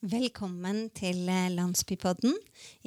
[0.00, 2.32] Velkommen til eh, Landsbypodden.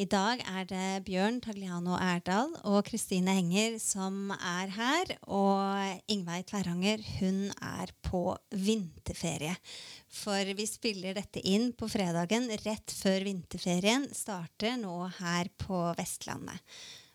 [0.01, 5.11] I dag er det Bjørn Tagliano Erdal og Kristine Henger som er her.
[5.29, 9.53] Og Ingveig Tverranger hun er på vinterferie.
[10.09, 16.65] For vi spiller dette inn på fredagen rett før vinterferien starter nå her på Vestlandet.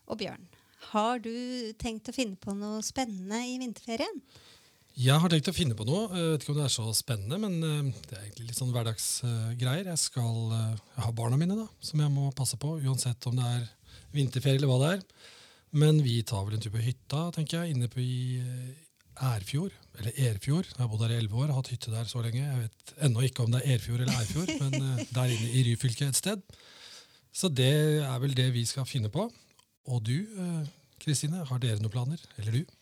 [0.06, 0.46] Og Bjørn,
[0.92, 4.22] har du tenkt å finne på noe spennende i vinterferien?
[4.98, 6.08] Jeg har tenkt å finne på noe.
[6.10, 8.72] Jeg vet ikke om det er så spennende, men eh, det er egentlig litt sånn
[8.74, 9.86] hverdagsgreier.
[9.92, 13.36] Jeg skal eh, jeg har barna mine, da, som jeg må passe på, uansett om
[13.38, 13.68] det er
[14.16, 15.04] vinterferie eller hva det er.
[15.78, 19.76] Men vi tar vel en tur på hytta, tenker jeg, inne på i eh, Erfjord.
[20.00, 20.72] Eller Erfjord.
[20.72, 22.42] Jeg har bodd der i elleve år, har hatt hytte der så lenge.
[22.42, 26.10] Jeg vet ennå ikke om det er Erfjord eller Erfjord, men der inne i Ryfylke
[26.10, 26.42] et sted.
[27.30, 27.70] Så det
[28.02, 29.30] er vel det vi skal finne på.
[29.94, 30.16] Og du,
[30.98, 32.26] Kristine, har dere noen planer?
[32.42, 32.77] Eller du?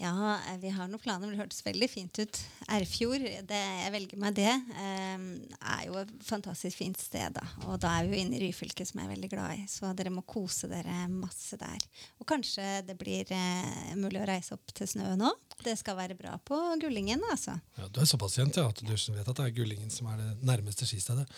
[0.00, 1.28] Ja, eh, vi har noen planer.
[1.28, 2.38] Det hørtes veldig fint ut.
[2.72, 5.26] Erfjord, jeg velger meg det, um,
[5.60, 7.34] er jo et fantastisk fint sted.
[7.36, 7.42] da.
[7.68, 9.66] Og da er vi jo inne i Ryfylke, som jeg er veldig glad i.
[9.68, 11.84] Så dere må kose dere masse der.
[12.16, 15.34] Og kanskje det blir uh, mulig å reise opp til snø nå.
[15.60, 17.58] Det skal være bra på Gullingen, altså.
[17.76, 20.22] Ja, Du er såpass kjent ja, at du vet at det er Gullingen som er
[20.22, 21.28] det nærmeste skistedet.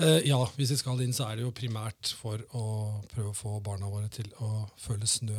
[0.00, 2.66] Uh, ja, hvis vi skal inn, så er det jo primært for å
[3.14, 5.38] prøve å få barna våre til å føle snø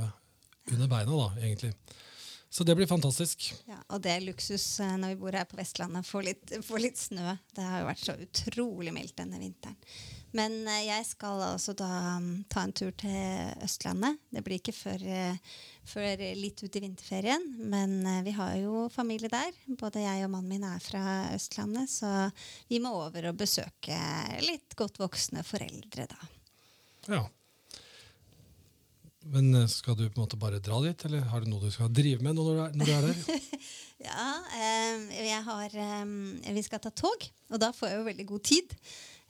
[0.71, 1.75] under beina, da, egentlig.
[2.53, 3.47] Så det blir fantastisk.
[3.65, 6.05] Ja, Og det er luksus eh, når vi bor her på Vestlandet.
[6.05, 7.31] Få litt, få litt snø.
[7.49, 9.79] Det har jo vært så utrolig mildt denne vinteren.
[10.37, 11.89] Men eh, jeg skal altså da
[12.21, 14.21] mm, ta en tur til Østlandet.
[14.29, 15.57] Det blir ikke før, eh,
[15.95, 17.49] før litt ut i vinterferien.
[17.73, 19.49] Men vi har jo familie der.
[19.73, 22.29] Både jeg og mannen min er fra Østlandet, så
[22.69, 23.97] vi må over og besøke
[24.45, 26.35] litt godt voksne foreldre da.
[27.17, 27.25] Ja.
[29.31, 31.71] Men eh, skal du på en måte bare dra dit, eller har du noe du
[31.73, 33.47] skal drive med når du er, når du er der?
[34.09, 34.27] ja,
[34.59, 38.77] eh, har eh, Vi skal ta tog, og da får jeg jo veldig god tid.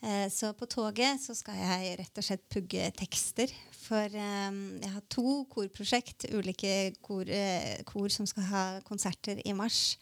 [0.04, 3.54] Eh, så på toget så skal jeg rett og slett pugge tekster.
[3.86, 9.56] For eh, jeg har to korprosjekt, ulike kor, eh, kor som skal ha konserter i
[9.56, 9.98] mars.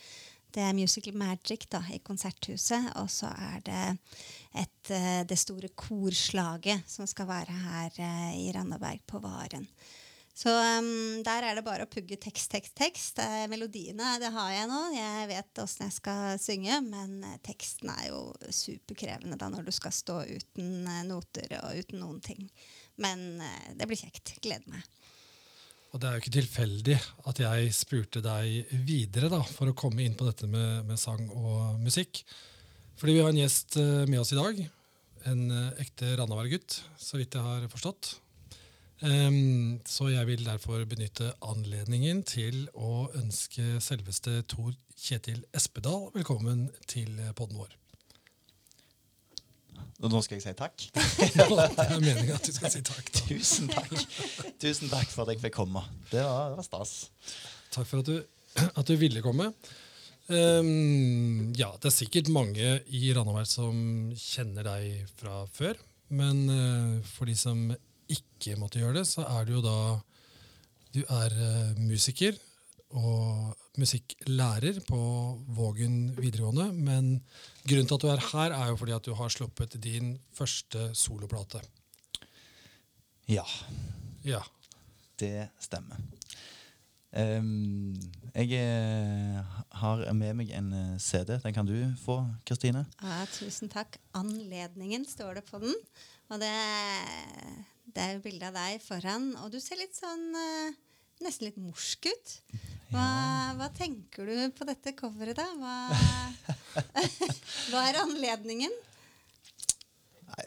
[0.51, 2.89] Det er Musical Magic da, i Konserthuset.
[2.99, 3.83] Og så er det
[4.51, 9.67] et, eh, det store korslaget som skal være her uh, i Randaberg på Varen.
[10.35, 13.19] Så um, der er det bare å pugge tekst, tekst, tekst.
[13.19, 14.81] Uh, melodiene det har jeg nå.
[14.95, 19.73] Jeg vet åssen jeg skal synge, men uh, teksten er jo superkrevende da når du
[19.75, 22.47] skal stå uten noter og uten noen ting.
[23.01, 23.41] Men
[23.79, 24.35] det blir kjekt.
[24.43, 24.83] Gleder meg.
[25.91, 26.97] Og det er jo ikke tilfeldig
[27.27, 31.23] at jeg spurte deg videre da, for å komme inn på dette med, med sang
[31.33, 32.21] og musikk.
[33.01, 34.57] Fordi vi har en gjest eh, med oss i dag.
[35.25, 38.11] En eh, ekte Randaberg-gutt, så vidt jeg har forstått.
[39.01, 46.67] Um, så jeg vil derfor benytte anledningen til å ønske selveste Tor Kjetil Espedal velkommen
[46.85, 47.73] til podden vår.
[50.05, 50.85] Nå skal jeg si takk?
[50.93, 53.09] det er meningen at du skal si takk.
[53.09, 53.25] Da.
[53.31, 53.97] Tusen takk
[54.61, 55.81] Tusen takk for at jeg fikk komme.
[56.13, 56.99] Det var, det var stas.
[57.73, 58.19] Takk for at du,
[58.79, 59.49] at du ville komme.
[60.31, 63.75] Um, ja, det er sikkert mange i Randaberg som
[64.17, 65.79] kjenner deg fra før.
[66.11, 67.69] Men uh, for de som
[68.11, 69.77] ikke måtte gjøre det, så er du jo da
[70.91, 72.35] Du er uh, musiker
[72.91, 75.01] og musikklærer på
[75.55, 76.71] Vågen videregående.
[76.75, 77.13] Men
[77.63, 80.89] grunnen til at du er her, er jo fordi at du har sluppet din første
[80.97, 81.63] soloplate.
[83.31, 83.45] Ja.
[84.27, 84.41] ja.
[85.21, 86.01] Det stemmer.
[87.11, 87.91] Um,
[88.31, 91.35] jeg eh, har med meg en eh, CD.
[91.43, 92.85] Den kan du få, Kristine.
[93.03, 93.97] Ja, tusen takk.
[94.15, 95.75] Anledningen står det på den.
[96.31, 96.53] Og det,
[97.91, 99.33] det er jo bilde av deg foran.
[99.43, 100.71] Og du ser litt sånn uh,
[101.25, 102.37] nesten litt morsk ut.
[102.91, 103.07] Hva,
[103.59, 105.47] hva, tenker du på dette coveret, da?
[105.59, 106.79] Hva,
[107.71, 108.73] hva er anledningen?
[110.31, 110.45] Nei,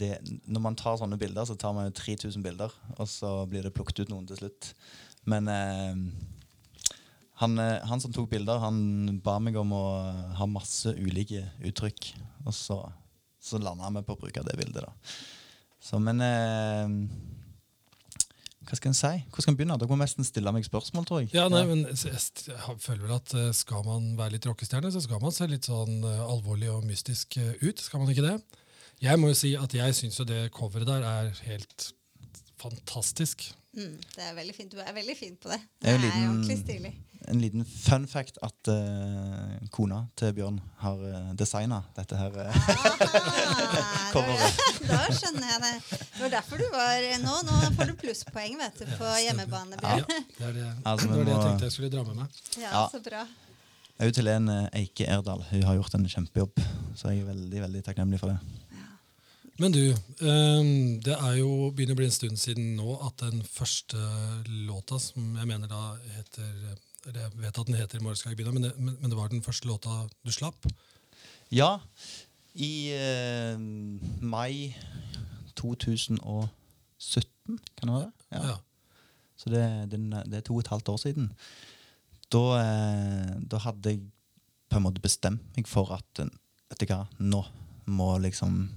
[0.00, 0.12] det,
[0.48, 3.74] når man tar sånne bilder, så tar man jo 3000 bilder, og så blir det
[3.76, 4.72] plukket ut noen til slutt.
[5.28, 6.26] Men eh,
[7.38, 9.86] han, eh, han, som tok bilder, han ba meg om å
[10.40, 12.12] ha masse ulike uttrykk.
[12.48, 12.78] Og så,
[13.38, 14.82] så landa vi på å bruke det bildet.
[14.82, 15.18] da.
[15.78, 16.96] Så, men eh,
[18.66, 19.12] hva skal en si?
[19.30, 19.76] Hvor skal en begynne?
[19.78, 21.30] Dere må nesten stille meg spørsmål, tror jeg.
[21.36, 25.22] Ja, nei, men jeg føler vel at eh, Skal man være litt rockestjerne, så skal
[25.22, 27.84] man se litt sånn alvorlig og mystisk ut.
[27.84, 28.34] Skal man ikke det?
[28.98, 31.92] Jeg må jo si at jeg syns jo det coveret der er helt
[32.58, 33.46] fantastisk.
[33.78, 34.72] Mm, det er veldig fint.
[34.72, 35.58] Du er veldig fin på det.
[35.78, 36.90] Det er, liten, ordentlig stilig.
[37.28, 42.58] En liten fun fact at uh, kona til Bjørn har uh, designa dette her uh,
[42.72, 44.62] ah, coveret.
[44.88, 45.72] Da skjønner jeg det.
[45.90, 49.78] Det var derfor du var Nå, nå får du plusspoeng vet du, på ja, hjemmebane.
[49.82, 52.40] Ja, det er det, altså, det, var det jeg tenkte jeg skulle dra med meg.
[52.56, 52.86] Ja, ja.
[52.90, 53.26] så bra.
[53.98, 55.42] Òg til en Eike Erdal.
[55.52, 56.64] Hun har gjort en kjempejobb,
[56.98, 58.58] så jeg er veldig veldig takknemlig for det.
[59.58, 59.90] Ja, Men du,
[60.22, 63.98] ehm, det er jo begynner å bli en stund siden nå at den første
[64.68, 66.76] låta, som jeg mener da heter
[67.08, 69.16] Eller jeg vet at den heter 'Morgen skal jeg begynne', men det, men, men det
[69.16, 70.66] var den første låta du slapp?
[71.50, 71.78] Ja,
[72.54, 73.58] i eh,
[74.20, 74.74] mai
[75.56, 76.28] 2017,
[77.76, 78.12] kan det være det?
[78.30, 78.56] Ja.
[79.36, 81.32] Så det, det, det er to og et halvt år siden.
[82.30, 84.00] Da, eh, da hadde jeg
[84.68, 86.28] på en måte bestemt meg for at eh,
[86.68, 87.44] vet du hva, nå
[87.86, 88.68] må liksom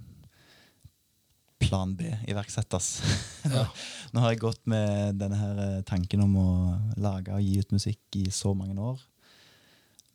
[1.61, 2.91] plan B iverksettes.
[3.51, 3.63] Ja.
[4.13, 6.49] nå har jeg gått med denne her eh, tanken om å
[7.01, 8.99] lage og gi ut musikk i så mange år.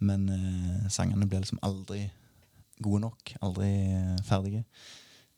[0.06, 2.04] Men eh, sangene ble liksom aldri
[2.84, 3.34] gode nok.
[3.42, 4.62] Aldri eh, ferdige.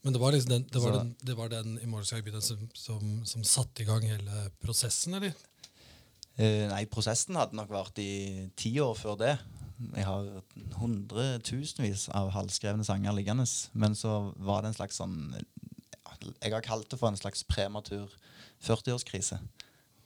[0.04, 2.68] Men det var, liksom den, det var, Så- den, det var den i morgen som,
[2.74, 5.32] som, som satte i gang hele prosessen, eller?
[6.38, 9.32] Eh, nei, prosessen hadde nok vart i ti år før det.
[9.96, 10.28] Jeg har
[10.78, 13.46] hundretusenvis av halvskrevne sanger liggende.
[13.78, 15.18] Men så var det en slags sånn
[16.42, 18.12] Jeg har kalt det for en slags prematur
[18.64, 19.38] 40-årskrise.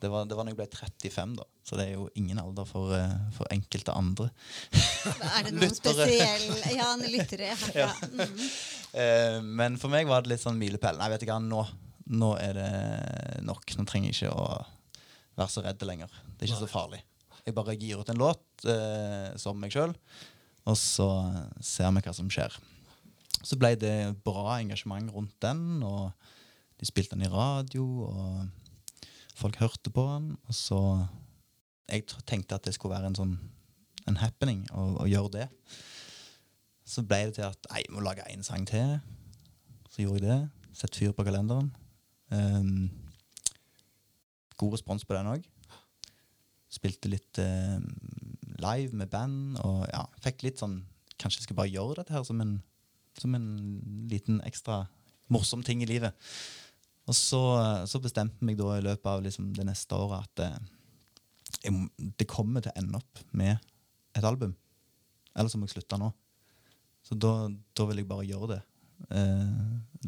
[0.03, 1.45] Det var, det var når jeg ble 35, da.
[1.63, 4.27] Så det er jo ingen alder for, eh, for enkelte andre.
[4.75, 5.95] Er det noen Lyttere.
[5.95, 7.53] spesiell Ja, en lyttere.
[7.77, 7.87] Ja.
[7.87, 7.93] Ja.
[8.11, 8.49] Mm.
[8.99, 10.99] Eh, men for meg var det litt sånn milepæl.
[10.99, 11.63] Nei, vet du hva, nå,
[12.19, 12.73] nå er det
[13.47, 13.77] nok.
[13.79, 14.59] Nå trenger jeg ikke å
[15.39, 16.11] være så redd lenger.
[16.35, 17.01] Det er ikke så farlig.
[17.47, 19.95] Jeg bare gir ut en låt uh, som meg sjøl,
[20.69, 21.09] og så
[21.59, 22.55] ser vi hva som skjer.
[23.43, 26.13] Så ble det bra engasjement rundt den, og
[26.81, 29.07] de spilte den i radio, og
[29.39, 30.37] folk hørte på den.
[30.47, 30.81] Og så
[31.89, 33.35] Jeg tenkte at det skulle være en sånn
[34.09, 35.47] en happening å, gjøre det.
[36.89, 38.99] Så ble det til at jeg må lage én sang til.
[39.91, 40.41] Så gjorde jeg det.
[40.77, 41.71] Sett fyr på kalenderen.
[42.33, 42.89] Um,
[44.57, 45.47] god respons på den òg.
[46.73, 47.79] Spilte litt uh,
[48.63, 50.81] live med band og ja, fikk litt sånn
[51.21, 52.57] Kanskje jeg skal bare gjøre dette her som en,
[53.21, 53.49] som en
[54.11, 54.85] liten ekstra
[55.33, 56.15] morsom ting i livet.
[57.11, 57.43] Og så,
[57.89, 60.59] så bestemte jeg meg da i løpet av liksom det neste året at eh,
[61.67, 61.87] jeg,
[62.19, 63.57] det kommer til å ende opp med
[64.17, 64.55] et album.
[65.35, 66.13] Eller så må jeg slutte nå.
[67.03, 68.61] Så da, da vil jeg bare gjøre det.
[69.19, 69.57] Eh,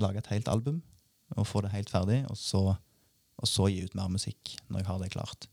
[0.03, 0.83] lage et helt album
[1.35, 2.61] og få det helt ferdig, og så,
[3.41, 5.49] og så gi ut mer musikk når jeg har det klart.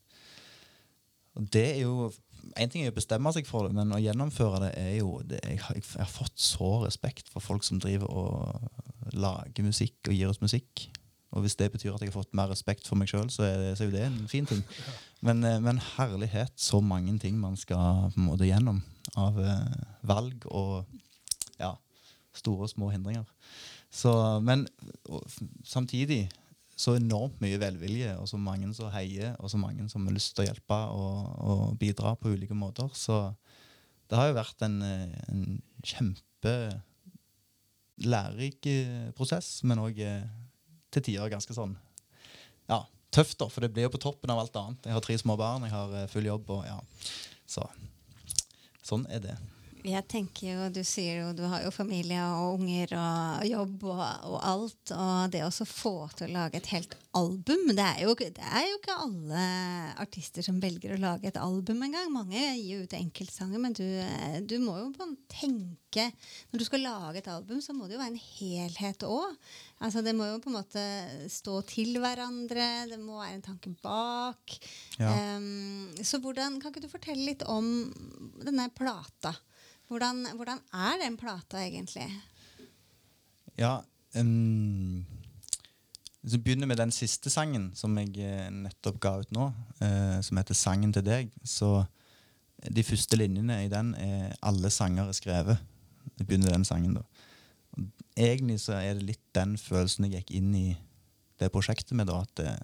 [1.40, 2.12] Og det er jo
[2.58, 5.42] En ting er å bestemme seg for det, men å gjennomføre det er jo det,
[5.46, 10.18] jeg, har, jeg har fått så respekt for folk som driver og lager musikk og
[10.18, 10.88] gir oss musikk.
[11.32, 13.76] Og hvis det betyr at jeg har fått mer respekt for meg sjøl, så, er
[13.76, 14.64] så er jo det en fin ting.
[15.26, 18.80] Men, eh, men herlighet, så mange ting man skal på en måte gjennom
[19.22, 20.88] av eh, valg og
[21.60, 21.76] ja,
[22.34, 23.28] store og små hindringer.
[23.94, 24.10] Så,
[24.42, 24.64] men
[25.68, 26.24] samtidig
[26.82, 30.34] så enormt mye velvilje, og så mange som heier, og så mange som har lyst
[30.34, 32.90] til å hjelpe og, og bidra på ulike måter.
[32.98, 33.20] Så
[34.10, 35.44] det har jo vært en, eh, en
[35.86, 36.56] kjempe
[38.02, 40.02] lærerik eh, prosess, men òg
[40.92, 41.78] til tider ganske sånn
[42.72, 42.82] ja,
[43.12, 44.86] tøft, da, for det blir jo på toppen av alt annet.
[44.88, 46.78] Jeg har tre små barn, jeg har eh, full jobb, og ja.
[47.50, 47.66] Så
[48.88, 49.38] sånn er det.
[49.88, 54.04] Jeg tenker jo, Du sier jo du har jo familie og unger og jobb og,
[54.30, 54.94] og alt.
[54.94, 58.68] Og det å få til å lage et helt album Det er jo, det er
[58.70, 59.46] jo ikke alle
[60.00, 62.12] artister som velger å lage et album engang.
[62.14, 63.86] Mange gir ut enkeltsanger, men du,
[64.48, 66.08] du må jo tenke
[66.52, 69.38] Når du skal lage et album, så må det jo være en helhet òg.
[69.82, 70.84] Altså, det må jo på en måte
[71.32, 72.68] stå til hverandre.
[72.92, 74.58] Det må være en tanke bak.
[75.02, 75.38] Ja.
[75.38, 77.90] Um, så hvordan, kan ikke du fortelle litt om
[78.46, 79.34] denne plata?
[79.92, 82.06] Hvordan, hvordan er den plata egentlig?
[83.60, 83.82] Ja
[84.16, 85.06] um,
[86.22, 89.50] Hvis vi begynner med den siste sangen som jeg eh, nettopp ga ut nå,
[89.82, 91.84] uh, som heter 'Sangen til deg', så
[92.76, 95.58] de første linjene i den er alle sanger er skrevet.
[96.20, 97.02] Jeg begynner den sangen da.
[97.72, 97.84] Og
[98.16, 100.78] Egentlig så er det litt den følelsen jeg gikk inn i
[101.40, 102.60] det prosjektet med, da, at det,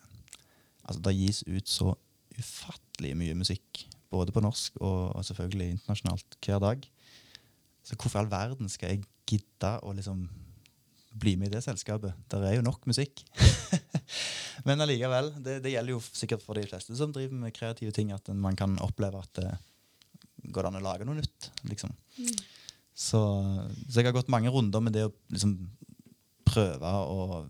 [0.83, 1.95] altså, det gis ut så
[2.39, 6.87] ufattelig mye musikk, både på norsk og, og selvfølgelig internasjonalt, hver dag.
[7.87, 10.25] Så hvorfor i all verden skal jeg gidde å liksom
[11.17, 12.17] bli med i det selskapet?
[12.31, 13.23] Der er jo nok musikk.
[14.67, 18.11] Men allikevel, det, det gjelder jo sikkert for de fleste som driver med kreative ting,
[18.11, 19.49] at man kan oppleve at det
[20.53, 21.49] går an å lage noe nytt.
[21.69, 21.93] liksom.
[22.97, 23.21] Så,
[23.87, 25.55] så jeg har gått mange runder med det å liksom
[26.47, 27.43] prøve å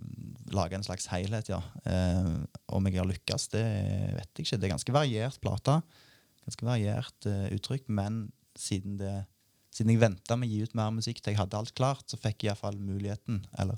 [0.56, 1.60] lage en slags helhet, ja.
[1.88, 2.30] Eh,
[2.76, 3.64] om jeg har lykkes, det
[4.18, 4.60] vet jeg ikke.
[4.60, 5.80] Det er ganske variert plate.
[6.48, 8.26] Ganske variert eh, uttrykk, men
[8.58, 9.14] siden, det,
[9.78, 12.18] siden jeg venta med å gi ut mer musikk til jeg hadde alt klart, så
[12.20, 13.78] fikk jeg iallfall muligheten, eller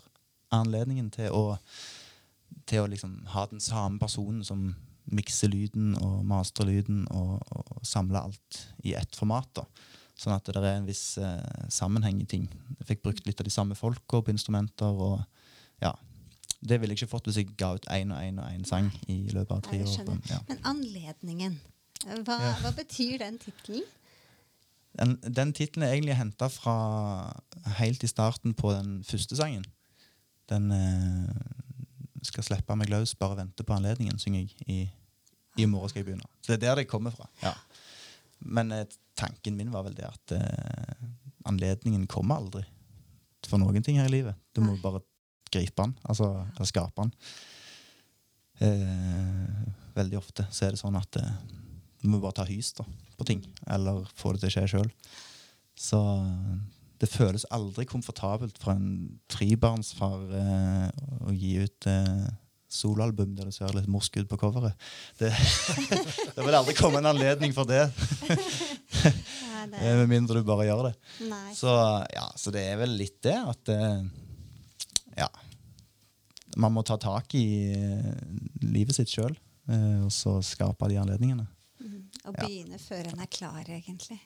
[0.56, 1.58] anledningen, til å,
[2.70, 4.70] til å liksom ha den samme personen som
[5.10, 9.50] mikser lyden og master lyden og, og samler alt i ett format.
[9.58, 9.66] da.
[10.20, 12.46] Sånn at det er en viss eh, sammenheng i ting.
[12.82, 14.92] Jeg fikk brukt litt av de samme folka på instrumenter.
[14.92, 15.24] og
[15.82, 15.94] ja.
[16.60, 18.90] Det ville jeg ikke fått hvis jeg ga ut én og én og én sang
[19.08, 19.90] i løpet av tre år.
[19.94, 20.20] skjønner.
[20.30, 20.42] Ja.
[20.50, 21.56] Men anledningen,
[22.28, 22.54] hva, Ja.
[22.62, 23.88] hva betyr den tittelen?
[24.98, 26.76] Den, den tittelen er egentlig henta fra
[27.78, 29.66] helt i starten på den første sangen.
[30.50, 31.36] Den eh,
[32.24, 34.80] 'Skal slippe meg løs, bare vente på anledningen', synger jeg i,
[35.62, 36.32] i 'Morgen skal jeg begynne'.
[36.42, 37.30] Så det er der det kommer fra.
[37.44, 37.54] ja.
[38.40, 41.08] Men eh, tanken min var vel det at eh,
[41.46, 42.64] anledningen kommer aldri
[43.48, 44.36] for noen ting her i livet.
[44.56, 45.02] Du må bare
[45.52, 47.14] gripe den, altså, eller skape den.
[48.60, 51.32] Eh, veldig ofte så er det sånn at eh,
[52.00, 52.86] du må bare ta hys da,
[53.20, 54.92] på ting, eller få det til å skje sjøl.
[55.80, 56.00] Så
[57.00, 60.88] det føles aldri komfortabelt for en trebarnsfar eh,
[61.28, 62.30] å gi ut eh,
[62.70, 64.76] soloalbum der det ser litt morsk ut på coveret.
[65.20, 65.32] Det,
[66.36, 67.86] det vil aldri komme en anledning for det,
[68.30, 70.96] Nei, det, eh, med mindre du bare gjør det.
[71.58, 71.72] Så,
[72.14, 74.02] ja, så det er vel litt det at eh,
[75.20, 75.30] Ja.
[76.60, 78.14] Man må ta tak i eh,
[78.66, 79.36] livet sitt sjøl,
[79.70, 81.46] og så skape de anledningene.
[82.26, 82.46] Å Ja.
[82.46, 84.20] begynne før en er klar, egentlig.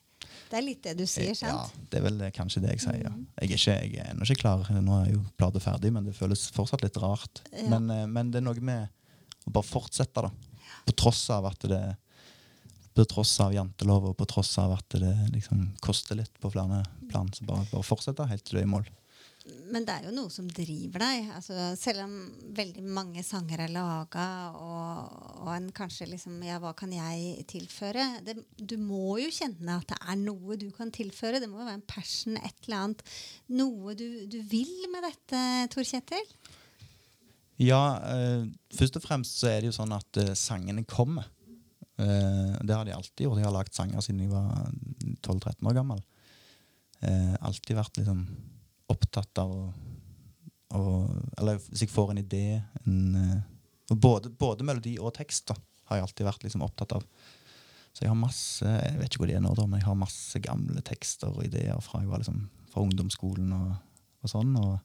[0.50, 1.52] Det er litt det du sier, sant?
[1.74, 3.04] Ja, det er vel kanskje det jeg sier.
[3.04, 3.10] ja.
[3.10, 3.26] Mhm.
[3.42, 4.64] Jeg er, ikke, jeg er ennå ikke klar.
[4.82, 7.42] Nå er jo plata ferdig, men det føles fortsatt litt rart.
[7.52, 7.68] Ja.
[7.70, 8.90] Men, eh, men det er noe med
[9.48, 10.32] å bare fortsette, da.
[10.88, 11.98] På tross av at det
[12.96, 16.84] På tross av jantelov og på tross av at det liksom koster litt på flere
[17.10, 17.28] plan.
[17.34, 18.86] Så bare, bare fortsette helt til du er i mål.
[19.44, 21.30] Men det er jo noe som driver deg.
[21.36, 22.14] Altså, selv om
[22.56, 28.06] veldig mange sanger er laga, og, og en kanskje liksom Ja, hva kan jeg tilføre?
[28.24, 31.42] Det, du må jo kjenne at det er noe du kan tilføre.
[31.44, 33.04] Det må jo være en passion, et eller annet.
[33.60, 35.44] Noe du, du vil med dette,
[35.76, 36.36] Tor Kjetil?
[37.62, 37.84] Ja,
[38.16, 41.28] eh, først og fremst så er det jo sånn at eh, sangene kommer.
[42.00, 43.44] Eh, det har de alltid gjort.
[43.44, 44.72] Jeg har lagd sanger siden jeg var
[45.28, 46.02] 12-13 år gammel.
[47.04, 48.24] Eh, alltid vært liksom
[48.94, 49.68] opptatt av å,
[50.78, 50.84] å
[51.42, 52.46] Eller hvis jeg får en idé
[52.84, 55.58] en, eh, både, både melodi og tekst da,
[55.90, 57.06] har jeg alltid vært liksom opptatt av.
[57.94, 60.00] Så jeg har masse jeg vet ikke hvor de er nå da, men jeg har
[60.00, 63.74] masse gamle tekster og ideer fra jeg var liksom fra ungdomsskolen og,
[64.24, 64.56] og sånn.
[64.58, 64.80] Og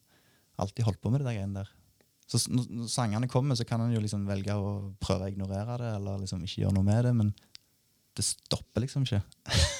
[0.60, 1.70] alltid holdt på med det der greiene der.
[2.28, 5.92] Så når sangene kommer, så kan en jo liksom velge å prøve å ignorere det,
[5.96, 7.30] eller liksom ikke gjøre noe med det, men
[8.18, 9.22] det stopper liksom ikke.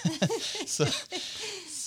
[0.75, 0.87] så,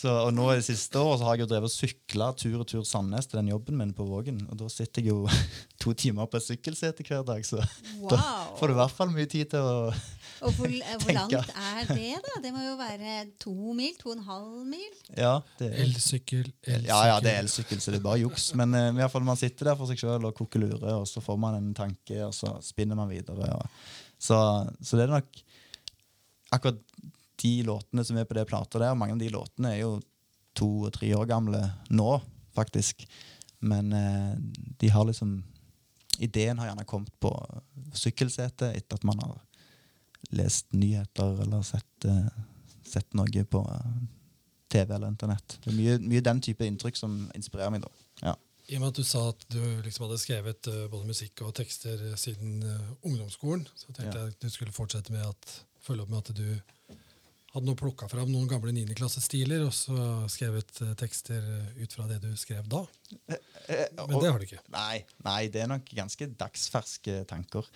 [0.02, 2.64] så, og nå i det siste år så har jeg jo drevet og sykla tur
[2.64, 5.28] og tur Sandnes til den jobben min på Vågen, og da sitter jeg jo
[5.84, 7.62] to timer på et sykkelsete hver dag, så
[8.12, 8.22] da
[8.58, 9.76] får du i hvert fall mye tid til å
[10.42, 12.40] Og hvor, eh, hvor langt er det, da?
[12.42, 13.94] Det må jo være to mil?
[14.02, 14.90] To og en halv mil?
[15.14, 16.90] Ja, det er, Elsykkel, elsykkel.
[16.90, 18.50] ja, ja, det er elsykkel, så det er bare juks.
[18.58, 21.06] Men uh, i hvert fall man sitter der for seg sjøl og koker lure, og
[21.10, 23.54] så får man en tanke, og så spinner man videre.
[23.54, 23.86] Og,
[24.18, 24.42] så,
[24.82, 25.44] så det er nok
[26.58, 26.82] akkurat
[27.42, 29.96] de låtene som er på det plata der, mange av de låtene er jo
[30.58, 32.10] to og tre år gamle nå,
[32.56, 33.06] faktisk.
[33.60, 34.36] Men eh,
[34.82, 35.40] de har liksom
[36.22, 37.32] Ideen har gjerne kommet på
[37.98, 39.40] sykkelsetet etter at man har
[40.38, 42.28] lest nyheter eller sett, eh,
[42.86, 43.96] sett noe på eh,
[44.72, 45.58] TV eller internett.
[45.64, 47.88] Det er mye, mye den type inntrykk som inspirerer meg.
[47.88, 47.90] da.
[48.28, 48.36] Ja.
[48.72, 51.56] I og med at du sa at du liksom hadde skrevet uh, både musikk og
[51.58, 54.28] tekster eh, siden uh, ungdomsskolen, så tenkte Ja.
[54.28, 56.46] jeg at du skulle fortsette med at følge opp med at du
[57.52, 59.98] hadde nå plukka fram noen gamle 9.klassestiler og så
[60.32, 62.86] skrevet eh, tekster eh, ut fra det du skrev da.
[63.28, 64.62] Men det har du ikke.
[64.72, 67.68] Nei, nei, det er nok ganske dagsferske tanker.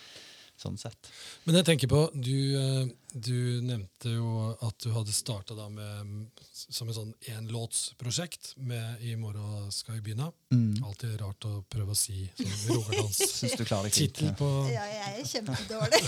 [0.66, 1.10] Sånn sett.
[1.46, 4.30] Men jeg tenker på, du, eh, du nevnte jo
[4.66, 10.32] at du hadde starta med som en sånn enlåtsprosjekt med 'I morgen skal vi begynne'.
[10.52, 10.84] Mm.
[10.88, 16.02] Alltid rart å prøve å si sånn rogalandstittel på Ja, jeg er kjempedårlig.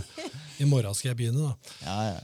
[0.60, 1.56] 'I morgen skal jeg begynne', da.
[1.82, 2.20] Ja, ja.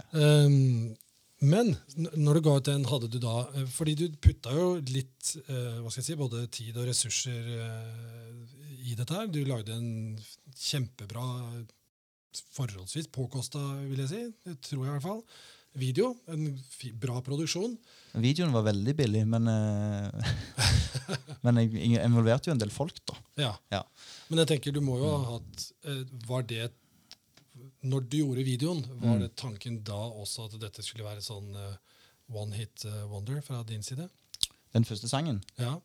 [0.47, 0.95] Um,
[1.43, 1.73] men
[2.17, 5.81] når du ga ut den, hadde du da eh, Fordi du putta jo litt eh,
[5.83, 8.59] hva skal jeg si, både tid og ressurser eh,
[8.93, 9.31] i dette her.
[9.31, 10.19] Du lagde en
[10.59, 11.25] kjempebra,
[12.57, 15.21] forholdsvis påkosta, vil jeg si, det tror jeg i hvert fall,
[15.79, 16.13] video.
[16.31, 16.49] En
[17.03, 17.77] bra produksjon.
[18.23, 19.49] Videoen var veldig billig, men
[21.43, 23.19] Men jeg involverte jo en del folk, da.
[23.41, 23.53] Ja.
[23.75, 23.83] Ja.
[24.31, 26.69] Men jeg tenker, du må jo ha hatt eh, Var det
[27.83, 29.21] Når du gjorde videoen, var Mm.
[29.25, 31.75] det tanken da også at dette skulle være sånn uh,
[32.31, 34.09] one hit eh, wonder fra din side?
[34.73, 35.43] Den første sangen.
[35.59, 35.81] Ja.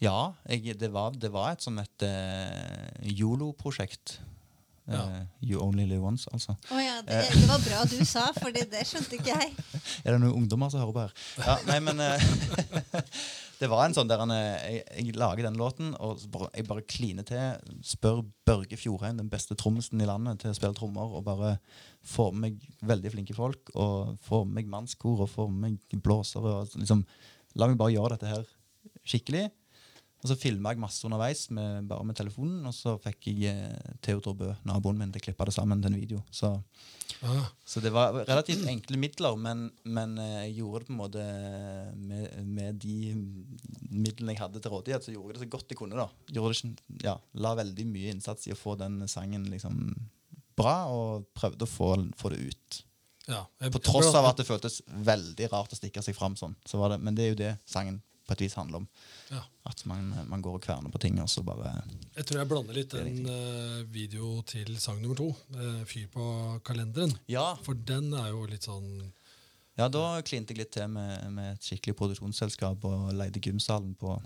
[0.00, 4.16] Ja, jeg, det, var, det var et sånn et uh, YOLO-prosjekt.
[4.88, 5.26] Eh, Ja.
[5.42, 6.56] you Only Live Once, altså.
[6.70, 9.54] Oh, ja, det, det var bra du sa, for det, skjønte ikke jeg.
[10.04, 11.12] Er det noen ungdommer som hører på her?
[11.46, 13.00] Ja, nei, men uh,
[13.62, 16.66] Det var en sånn der han, eh, jeg, jeg lager den låten, og bare, jeg
[16.66, 17.76] bare kliner til.
[17.86, 21.14] Spør Børge Fjordheim, den beste trommisen i landet, til å spille trommer.
[21.14, 21.52] Og bare
[22.02, 26.02] får med meg veldig flinke folk, og får med meg mannskor og får med meg
[26.02, 26.56] blåsere.
[26.58, 27.04] Og liksom,
[27.54, 28.50] la meg bare gjøre dette her
[29.06, 29.44] skikkelig.
[30.22, 33.94] Og så filma jeg masse underveis med, bare med telefonen, og så fikk jeg eh,
[34.06, 36.22] Theodor Bø, naboen min, til å klippe det sammen til en video.
[36.30, 36.52] Så,
[37.22, 41.00] Ah, så det var relativt enkle midler, men, men eh, jeg gjorde det på en
[41.02, 41.24] måte
[41.94, 43.12] med, med de
[43.92, 45.98] midlene jeg hadde til rådighet, så gjorde jeg det så godt jeg kunne.
[45.98, 46.06] da.
[46.32, 49.78] Ikke- ja, la veldig mye innsats i å få den sangen liksom
[50.58, 52.82] bra, og prøvde å få, få det ut.
[53.28, 53.44] ja.
[53.60, 56.56] Jeg- På tross av at det føltes veldig rart å stikke seg fram sånn.
[56.66, 58.88] Så var det, men det er jo det sangen på et vis handler om.
[59.30, 59.42] ja.
[59.66, 61.70] At man, man går og kverner på ting, og så bare
[62.16, 66.24] Jeg tror jeg blander litt en uh, video til sang nummer to, uh, 'Fyr på
[66.66, 67.14] kalenderen'.
[67.30, 69.12] Ja, For den er jo litt sånn
[69.78, 74.18] ja da klinte jeg litt til med, med et skikkelig produksjonsselskap og leide gymsalen på,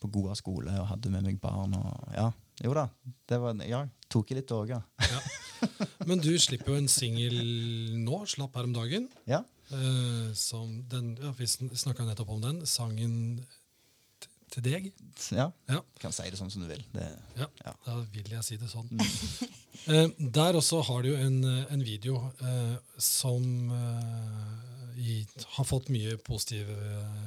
[0.00, 1.72] på Goa skole og hadde med meg barn.
[1.74, 2.26] og ja,
[2.62, 2.88] Jo da.
[3.28, 4.82] det var, ja, Tok jeg litt òg, ja.
[6.08, 7.36] Men du slipper jo en singel
[8.04, 9.08] nå, slapp her om dagen.
[9.30, 9.42] ja.
[9.70, 12.56] Uh, som den, ja, Vi snakka nettopp om den.
[12.66, 13.44] Sangen
[14.50, 14.88] til deg.
[15.30, 16.82] Ja, Ja, kan si det sånn som du vil.
[16.90, 17.04] Det,
[17.38, 17.74] ja, Ja.
[17.86, 18.88] da vil jeg si det sånn.
[18.98, 25.20] uh, der også har du en, eh, en video uh, som uh, i,
[25.54, 26.66] har fått mye positiv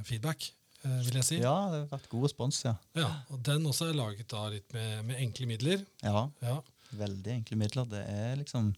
[0.04, 0.50] feedback,
[0.84, 1.38] vil jeg si.
[1.40, 2.74] ja, det har vært god respons, ja.
[3.00, 5.86] Ja, og Den også er laget da litt med, med enkle midler.
[6.04, 6.58] Ja, Ja,
[7.00, 7.88] Veldig enkle midler.
[7.90, 8.72] Det er liksom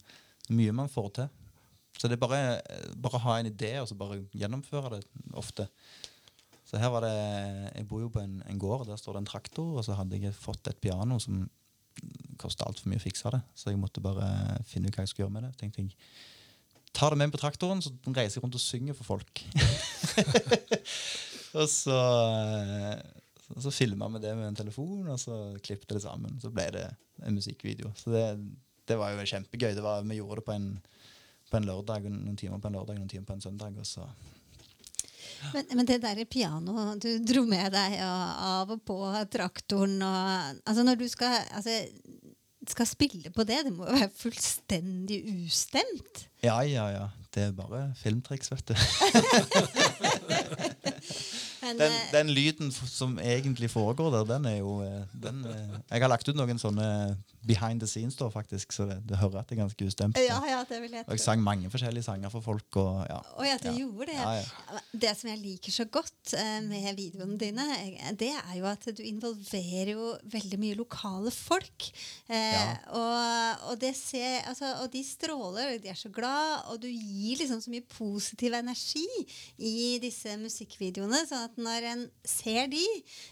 [0.55, 1.31] mye man får til.
[1.95, 2.41] Så det er bare,
[2.99, 5.03] bare ha en idé og så bare gjennomføre det
[5.33, 5.67] ofte.
[6.65, 9.31] Så her var det Jeg bor jo på en, en gård, der står det en
[9.31, 11.45] traktor, og så hadde jeg fått et piano som
[12.41, 13.41] kosta altfor mye å fikse det.
[13.55, 14.27] Så jeg måtte bare
[14.67, 15.53] finne ut hva jeg skulle gjøre med det.
[15.61, 15.95] tenkte jeg
[16.95, 19.41] tar det med på traktoren, så reiser jeg rundt og synger for folk.
[21.59, 21.97] og så,
[23.49, 26.39] eh, så, filma vi det med en telefon, og så klippet det sammen.
[26.41, 26.85] Så ble det
[27.25, 27.93] en musikkvideo.
[27.97, 28.25] Så det,
[28.89, 29.73] det var jo kjempegøy.
[29.75, 30.71] Det var, vi gjorde det på en,
[31.51, 33.77] på en lørdag, noen timer på en lørdag, noen timer på en søndag.
[33.81, 34.07] Og så
[35.53, 38.99] Men, men det der pianoet du dro med deg og av og på
[39.33, 41.73] traktoren og Altså når du skal, altså,
[42.69, 46.27] skal spille på det, det må jo være fullstendig ustemt.
[46.45, 47.07] Ja, ja, ja.
[47.35, 48.75] Det er bare filmtriks, vet du.
[51.65, 55.79] Men, Den, eh, den lyden som egentlig foregår der, den er jo eh, den, eh,
[55.91, 56.89] Jeg har lagt ut noen sånne
[57.45, 60.17] behind the scenes, da, faktisk, så det, det hører at det er ganske ustemt.
[60.17, 62.69] ja, ja, det vil jeg Og jeg sang mange forskjellige sanger for folk.
[62.81, 63.19] Og, ja.
[63.37, 63.75] Og ja, du Ja.
[63.83, 64.17] gjorde det.
[64.17, 66.33] Ja, Det som jeg liker så godt
[66.65, 67.65] med videoene dine,
[68.17, 71.89] det er jo at du involverer jo veldig mye lokale folk.
[72.29, 76.81] Eh, og, og, det ser, altså, og de stråler, og de er så glad, og
[76.81, 79.05] du gir liksom så mye positiv energi
[79.59, 81.21] i disse musikkvideoene.
[81.29, 82.83] sånn at når en ser de,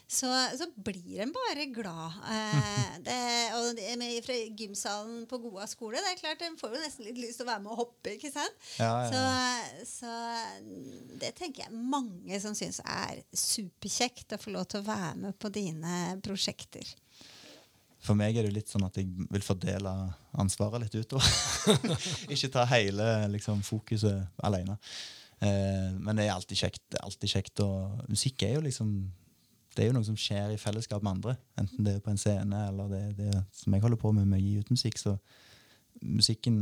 [0.08, 2.18] så, så blir en bare glad.
[2.30, 3.20] Eh, det,
[3.58, 7.08] og det med, fra gymsalen på Goa skole, det er klart en får jo nesten
[7.10, 8.16] litt lyst til å være med og hoppe.
[8.18, 8.60] ikke sant?
[8.80, 9.88] Ja, ja, Så, ja.
[9.90, 15.16] så det tenker jeg mange som syns er superkjekt å få lov til å være
[15.28, 16.96] med på dine prosjekter.
[18.04, 19.92] For meg er det litt sånn at jeg vil fordele
[20.42, 21.28] ansvaret litt utover.
[22.34, 24.76] Ikke ta hele liksom, fokuset alene.
[25.44, 26.98] Eh, men det er alltid kjekt.
[27.02, 28.96] Alltid kjekt og musikk er jo liksom
[29.74, 31.36] det er jo noe som skjer i fellesskap med andre.
[31.58, 34.38] Enten det er på en scene eller det det som jeg holder på med med
[34.38, 35.00] å gi ut musikk.
[35.02, 35.16] Så
[36.02, 36.58] musikken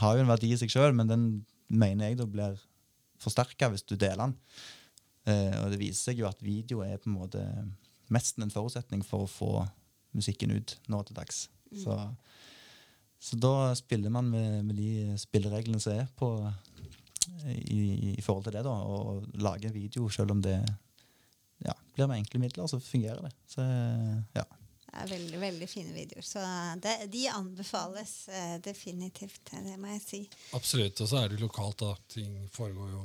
[0.00, 1.28] har jo en verdi i seg sjøl, men den
[1.70, 2.58] mener jeg da blir
[3.22, 4.34] forsterka hvis du deler den.
[5.30, 7.44] Eh, og det viser seg jo at video er på en måte
[8.12, 9.52] mest en forutsetning for å få
[10.14, 11.46] musikken ut nå til dags.
[11.74, 11.94] Så,
[13.22, 16.34] så da spiller man med, med de spillereglene som er på
[17.48, 20.58] i, i forhold til det, da, og lage en video selv om det
[21.64, 23.32] ja, blir med enkle midler, så fungerer det.
[23.48, 23.64] Så
[24.34, 24.44] ja.
[24.94, 26.22] Det er veldig veldig fine videoer.
[26.22, 26.42] Så
[26.82, 29.50] det, de anbefales eh, definitivt.
[29.50, 30.20] Det må jeg si.
[30.54, 31.00] Absolutt.
[31.02, 31.96] Og så er det lokalt, da.
[32.14, 33.02] Ting foregår jo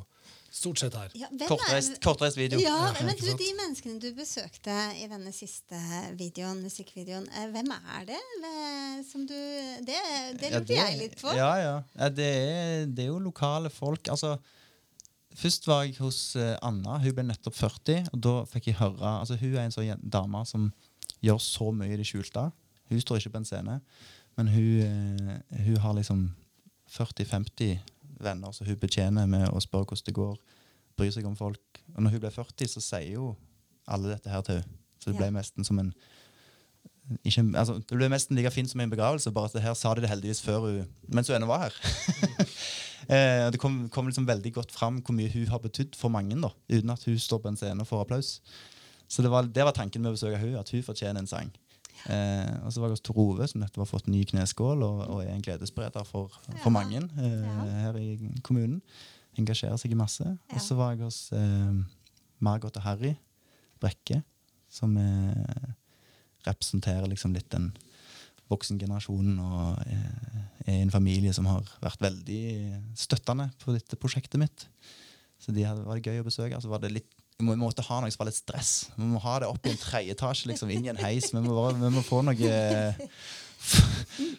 [0.52, 1.12] stort sett her.
[1.18, 2.60] Ja, Kortreist, kortreist video.
[2.62, 3.30] Ja, men du.
[3.40, 5.80] De menneskene du besøkte i denne siste
[6.18, 8.22] videoen, musikkvideoen, eh, hvem er det?
[9.08, 9.36] Som du,
[9.86, 10.00] det
[10.42, 11.34] det Ja, jeg litt på.
[11.38, 11.76] Ja, ja.
[12.00, 14.10] ja det, er, det er jo lokale folk.
[14.10, 14.36] Altså,
[15.38, 16.98] først var jeg hos eh, Anna.
[17.04, 18.10] Hun ble nettopp 40.
[18.14, 20.72] Og da fikk jeg høre altså Hun er en sånn dame som
[21.26, 22.50] gjør så mye i det skjulte.
[22.90, 23.80] Hun står ikke på en scene,
[24.40, 26.30] men hun, eh, hun har liksom
[26.90, 27.78] 40-50
[28.24, 30.38] venner som hun betjener med å spørre hvordan det går,
[31.00, 31.82] bryr seg om folk.
[31.96, 33.34] Og når hun ble 40, så sier jo
[33.90, 34.76] alle dette her til henne.
[35.00, 35.94] Så det ble nesten som en
[37.26, 39.94] ikke, altså, Det ble nesten like fint som en begravelse, bare at det her sa
[39.96, 41.78] de det heldigvis før hun mens hun ennå var her.
[43.16, 46.38] eh, det kom, kom liksom veldig godt fram hvor mye hun har betydd for mange,
[46.38, 48.36] da, uten at hun står på en scene og får applaus.
[49.10, 51.50] Så det var, det var tanken med å besøke hun, at hun fortjener en sang.
[52.08, 55.02] Eh, og så var jeg hos Tor Ove, som nettopp har fått ny kneskål og,
[55.08, 56.34] og er en gledesspreder for,
[56.64, 58.14] for mange eh, her i
[58.46, 58.80] kommunen.
[59.40, 60.26] Engasjerer seg i masse.
[60.54, 61.82] Og så var jeg hos eh,
[62.44, 63.16] Margot og Harry
[63.80, 64.22] Brekke
[64.70, 65.70] som eh,
[66.48, 67.72] representerer liksom litt den
[68.50, 72.42] voksengenerasjonen og eh, er i en familie som har vært veldig
[72.98, 74.68] støttende på dette prosjektet mitt.
[75.40, 76.60] Så de hadde, var det gøy å besøke.
[76.62, 78.72] Så var det litt vi må- vi måtte ha noe som var litt stress.
[78.98, 81.32] Vi må ha det opp i en tredje etasje, liksom, inn i en heis.
[81.32, 82.52] Vi må, bare, vi må få noe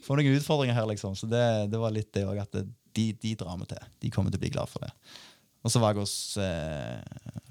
[0.04, 1.16] få noen utfordringer her, liksom.
[1.16, 3.84] Så det, det var litt det òg, at det, de, de drar vi til.
[4.04, 4.92] De kommer til å bli glad for det.
[5.64, 7.00] Og så var jeg hos eh,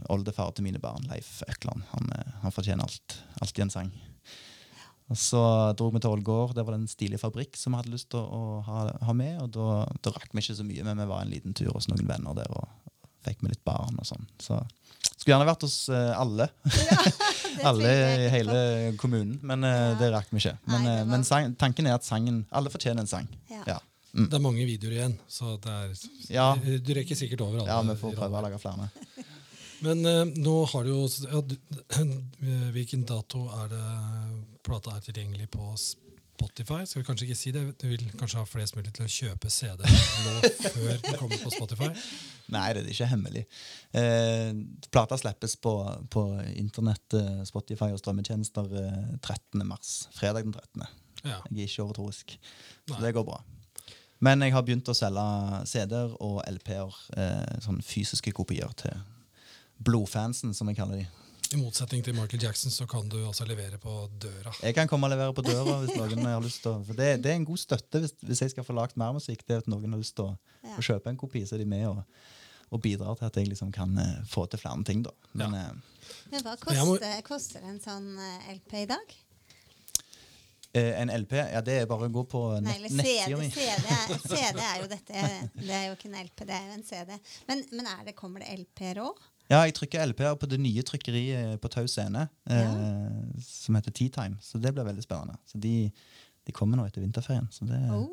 [0.09, 1.83] oldefar til mine barn, Leif Økland.
[1.93, 3.91] Han, eh, han fortjener alt, alltid en sang.
[5.09, 5.41] Og så
[5.77, 6.53] dro vi til Ålgård.
[6.57, 9.13] Der var det en stilig fabrikk som vi hadde lyst til å, å ha, ha
[9.17, 9.39] med.
[9.45, 9.69] Og da,
[10.05, 12.37] da rakk vi ikke så mye, men vi var en liten tur hos noen venner
[12.37, 12.67] der og
[13.25, 14.25] fikk med litt barn og sånn.
[14.41, 14.57] Så
[15.29, 16.49] skulle gjerne vært hos eh, alle.
[17.69, 18.59] Alle i hele
[18.97, 19.37] kommunen.
[19.43, 19.95] Men eh, Ja.
[19.99, 20.53] det rakk vi ikke.
[20.65, 23.27] Men, Nei, eh, var- men sang, tanken er at sangen Alle fortjener en sang.
[23.51, 23.63] Ja.
[23.67, 23.79] Ja.
[24.15, 25.91] Det er mange videoer igjen, så det er,
[26.33, 26.55] Ja.
[26.55, 27.67] du rekker sikkert over alle.
[27.69, 28.89] ja, vi får prøve å lage flere.
[29.85, 31.53] Men uh, nå har du jo ja, du,
[32.75, 33.83] Hvilken dato er det
[34.65, 35.69] plata er tilgjengelig på
[36.39, 36.85] Spotify?
[36.87, 37.63] Skal vi kanskje ikke si det?
[37.81, 41.51] Du vil kanskje ha flest mulig til å kjøpe CD nå før den kommer på
[41.51, 41.89] Spotify?
[42.55, 43.43] Nei, det er ikke hemmelig.
[43.91, 44.53] Eh,
[44.93, 45.73] plata slippes på,
[46.13, 46.23] på
[46.55, 49.65] internett, eh, Spotify og strømmetjenester eh, 13.
[49.67, 49.93] mars.
[50.15, 50.87] Fredag den 13.
[51.25, 51.41] Ja.
[51.51, 52.37] Jeg er ikke overtroisk.
[52.87, 53.03] Så Nei.
[53.03, 53.41] det går bra.
[54.23, 55.27] Men jeg har begynt å selge
[55.69, 58.95] CD-er og LP-er, eh, sånn fysiske kopier til
[59.83, 61.07] blodfansen, som jeg kaller de.
[61.49, 64.51] I motsetning til Michael Jackson så kan du altså levere på døra.
[64.61, 67.07] Jeg kan komme og levere på døra hvis noen har lyst til å For det,
[67.23, 69.41] det er en god støtte hvis, hvis jeg skal få lagt mer musikk.
[69.47, 70.75] Det er at noen har lyst til å, Ja.
[70.77, 72.03] å kjøpe en kopi, så er de med og,
[72.69, 75.01] og bidrar til at jeg liksom kan uh, få til flere ting.
[75.07, 75.15] da.
[75.33, 75.63] Men Ja.
[75.71, 79.15] uh, Men hva koster, må- koster, en sånn eh, LP i dag?
[80.73, 83.49] eh, en LP, ja, det er bare å gå på nett, nettsida CD, mi.
[83.49, 85.25] CD, CD er jo dette.
[85.55, 87.17] Det er jo ikke en LP, det er jo en CD.
[87.47, 89.17] Men, men er det, kommer det LP-er òg?
[89.49, 92.79] Ja, jeg trykker LP-er på det nye trykkeriet på Tau Scene, eh,
[93.41, 94.37] som heter Tea Time.
[94.45, 95.39] Så det blir veldig spennende.
[95.49, 95.89] Så de,
[96.45, 97.49] de kommer nå etter vinterferien.
[97.53, 98.07] Så det, Oh.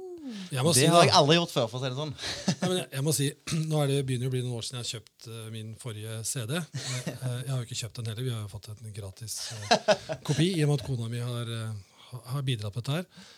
[0.50, 2.12] Det si har jeg aldri gjort før, for å si det sånn.
[2.60, 3.26] Nei, men jeg, jeg må si,
[3.70, 5.72] Nå er det, begynner det å bli noen år siden jeg har kjøpt uh, min
[5.80, 6.54] forrige CD.
[6.56, 9.36] Eh, uh, jeg har jo ikke kjøpt den heller, vi har jo fått en gratis
[9.54, 12.98] uh, kopi i og med at kona mi har, eh, har bidratt på dette.
[12.98, 13.30] her.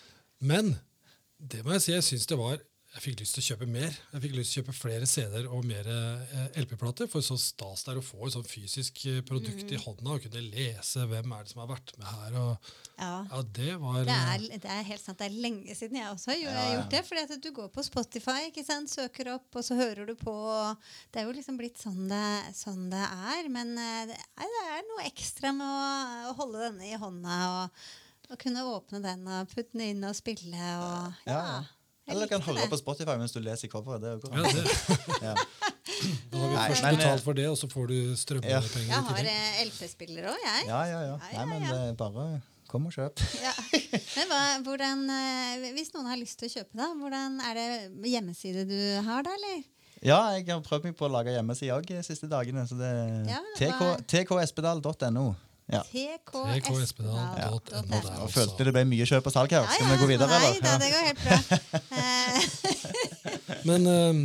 [0.49, 0.73] Men
[1.39, 2.57] det må jeg si, jeg syns det var
[2.99, 3.93] Jeg fikk lyst til å kjøpe mer.
[4.11, 7.07] Jeg fikk lyst til å kjøpe flere CD-er og mer eh, LP-plater.
[7.13, 10.25] For så stas det er å få et sånn fysisk produkt produkt i hånda og
[10.25, 12.39] kunne lese hvem er det som har vært med her.
[12.43, 13.13] Og, Ja.
[13.31, 16.11] ja, det var Det eh, er, det er helt sant, det er lenge siden jeg
[16.11, 16.73] også har gjort, Ja, ja.
[16.75, 17.03] gjort det.
[17.07, 18.91] Fordi at du går på Spotify, ikke sant?
[18.91, 20.35] søker opp, og så hører du på.
[20.35, 22.25] og Det er jo liksom blitt sånn det,
[22.59, 23.49] sånn det er.
[23.55, 27.39] Men eh, det er, det er noe ekstra med å, å holde denne i hånda
[27.63, 27.83] og,
[28.33, 30.59] og kunne åpne den og putte den inn og spille.
[30.83, 31.59] Og, ja, Ja.
[32.09, 32.73] Jeg du kan holde høre det.
[32.73, 34.01] på Spotify mens du leser coveret.
[34.03, 34.65] Det går ja, det,
[35.29, 35.35] Ja.
[36.31, 38.55] Da har vi Nei, først men, betalt eh, for det, og så får du strømpenger
[38.87, 39.33] Jeg har tillegg.
[39.33, 40.67] eh, LP-spiller òg, jeg.
[40.69, 41.17] Ja, ja, ja.
[41.17, 41.73] Ja, ja, Nei, men ja.
[41.73, 42.27] det er bare
[42.69, 43.23] kom og kjøp.
[43.43, 43.53] Ja.
[44.19, 48.11] Men hva, hvordan, eh, hvis noen har lyst til å kjøpe, da, hvordan er det
[48.13, 48.77] hjemmeside du
[49.09, 49.63] har da, eller?
[50.05, 52.63] Ja, jeg har prøvd meg på å lage hjemmeside òg de siste dagene.
[52.71, 52.93] Så det
[53.33, 55.35] Ja, er hva- tkespedal.no.
[55.69, 55.83] Ja.
[55.85, 57.37] TKSpedal.no.
[57.37, 57.53] Ja.
[58.33, 59.67] følte det ble mye kjøp og salg her.
[59.69, 60.79] Skal vi gå videre, nei, eller?
[60.81, 61.37] det går helt bra.
[63.69, 64.17] Men uh,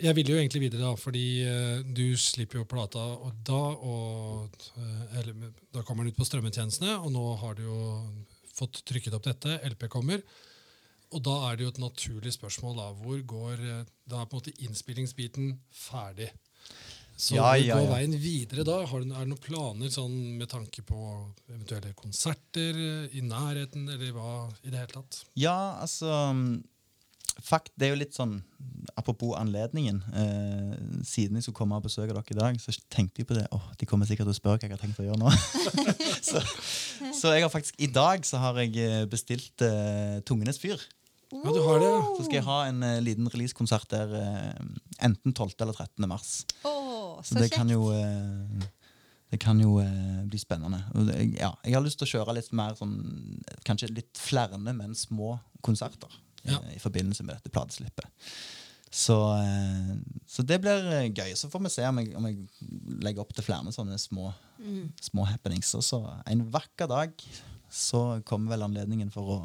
[0.00, 4.48] jeg vil jo egentlig videre, da, fordi uh, du slipper jo plata og da, og
[4.78, 5.34] uh, eller,
[5.74, 7.78] da kommer den ut på strømmetjenestene, og nå har du jo
[8.56, 10.20] fått trykket opp dette, LP kommer.
[11.10, 14.38] Og da er det jo et naturlig spørsmål da, hvor går da er på en
[14.38, 16.30] måte innspillingsbiten ferdig?
[17.20, 17.92] Så Ja, ja, går ja.
[17.98, 18.78] veien videre da?
[18.88, 20.98] Har du, er det noen planer sånn, med tanke på
[21.50, 22.78] eventuelle konserter
[23.12, 24.30] i nærheten, eller hva
[24.64, 25.22] i det hele tatt?
[25.38, 26.62] Ja, altså mm,
[27.40, 28.40] Fakt, det er jo litt sånn
[28.98, 30.00] Apropos anledningen.
[30.12, 30.72] Eh,
[31.06, 33.46] siden jeg skulle komme og besøke dere i dag, så tenkte jeg på det.
[33.54, 35.30] Åh, De kommer sikkert til å spørre hva jeg har tenkt å gjøre nå.
[36.28, 36.42] så,
[37.16, 40.82] så jeg har faktisk i dag så har jeg eh, bestilt eh, Tungenes fyr.
[41.30, 41.90] Ja, du har det.
[42.18, 44.62] Så skal jeg ha en eh, liten releasekonsert der eh,
[45.06, 45.54] enten 12.
[45.62, 46.08] eller 13.
[46.10, 46.32] mars.
[46.66, 46.72] Å,
[47.22, 47.56] Så, det kjekt.
[47.56, 48.68] kan jo eh,
[49.30, 50.80] det kan jo eh, bli spennende.
[51.38, 52.96] Ja, jeg har lyst til å kjøre litt mer sånn
[53.64, 56.10] Kanskje litt flere, men små konserter
[56.42, 56.58] Ja.
[56.64, 58.08] eh, i forbindelse med dette plateslippet.
[58.90, 59.14] Så,
[60.26, 60.82] så det blir
[61.14, 61.34] gøy.
[61.38, 62.40] Så får vi se om jeg, om jeg
[63.04, 64.90] legger opp til flere sånne små, Mm.
[65.00, 65.70] små happenings.
[65.78, 67.12] Og så en vakker dag
[67.72, 69.38] så kommer vel anledningen for å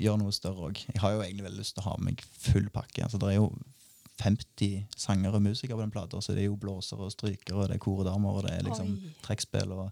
[0.00, 0.80] gjøre noe større òg.
[0.88, 3.04] Jeg har jo egentlig veldig lyst til å ha med meg full pakke.
[3.04, 3.52] Altså, det er jo
[4.20, 7.68] 50 sanger og musikere på den plata, så det er jo blåsere og strykere, og
[7.68, 9.12] det er koredamer, og det er liksom Oi.
[9.24, 9.90] trekkspill og,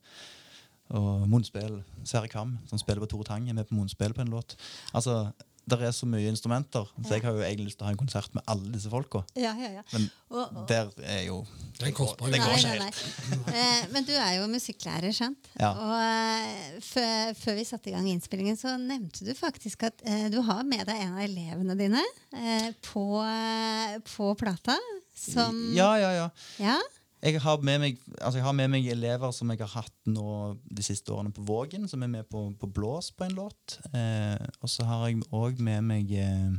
[0.99, 1.81] og munnspill.
[2.05, 4.57] Sverre Kam, som spiller på Tore Tang, er med på munnspill på en låt.
[4.95, 5.31] Altså,
[5.69, 8.01] der er så mye instrumenter, så jeg har jo egentlig lyst til å ha en
[8.01, 9.23] konsert med alle disse folka.
[9.37, 9.83] Ja, ja, ja.
[9.93, 11.47] Men Og- og- der er jo
[11.79, 13.45] Det er en kostbar Det går Nei, ikke helt.
[13.47, 13.55] nei.
[13.55, 15.49] Eh, men du er jo musikklærer, sant?
[15.61, 15.71] Ja.
[15.73, 20.29] Og eh, før, før vi satte i gang innspillingen, så nevnte du faktisk at eh,
[20.29, 22.03] du har med deg en av elevene dine
[22.35, 24.77] eh, på, eh, på plata.
[25.19, 26.29] Som Ja, ja, ja.
[26.59, 26.79] Ja?
[27.19, 30.55] Jeg har, med meg, altså jeg har med meg elever som jeg har hatt nå
[30.71, 33.79] de siste årene på Vågen, som er med på, på blås på en låt.
[33.91, 36.53] Eh, og så har jeg òg med meg eh,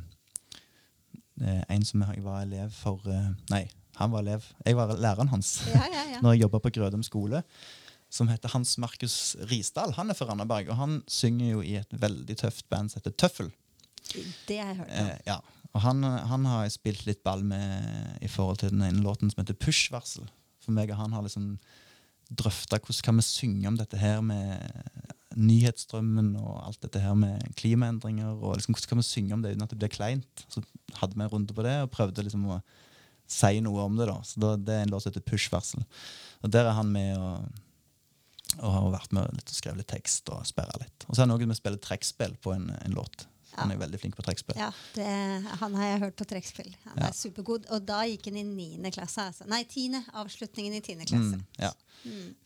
[1.40, 3.64] eh, en som jeg var elev for eh, Nei,
[4.02, 4.50] han var elev.
[4.68, 6.20] Jeg var læreren hans Ja, ja, ja.
[6.26, 7.44] når jeg jobba på Grødum skole.
[8.12, 9.94] Som heter Hans Markus Risdal.
[9.94, 13.14] Han er fra Randaberg, og han synger jo i et veldig tøft band som heter
[13.14, 13.52] Tøffel.
[14.50, 15.12] Det har jeg hørt om.
[15.12, 15.38] Eh, ja.
[15.78, 19.30] Og han, han har jeg spilt litt ball med i forhold til den ene låten
[19.30, 20.26] som heter Push-varsel.
[20.70, 21.56] For meg og han har liksom
[22.30, 24.62] drøfta hvordan kan vi synge om dette her med
[25.40, 28.36] nyhetsstrømmen og alt dette her med klimaendringer.
[28.38, 30.46] og liksom, Hvordan kan vi synge om det uten at det blir kleint?
[30.50, 30.62] Så
[31.00, 32.60] hadde vi en runde på det og prøvde liksom å
[33.30, 34.10] si noe om det.
[34.10, 34.20] da.
[34.26, 35.86] Så da, Det er en låt som heter Push-varsel.
[36.44, 37.50] Og der er han med og,
[38.60, 41.06] og har vært med litt og skrevet litt tekst og sperra litt.
[41.08, 43.28] Og så er det noe med å spille trekkspill på en, en låt.
[43.64, 44.58] Han er veldig flink på trekkspill.
[44.60, 45.10] Ja, det,
[45.62, 46.72] han har jeg hørt på trekkspill.
[46.88, 47.68] Han er supergod.
[47.74, 49.30] Og da gikk han i niende klasse.
[49.32, 49.48] Altså.
[49.50, 50.02] Nei, tiende.
[50.20, 51.40] Avslutningen i tiende klasse.
[51.40, 51.74] Mm, ja.